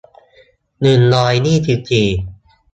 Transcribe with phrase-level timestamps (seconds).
[0.81, 2.07] หนึ่งร้อยยี่สิบสี่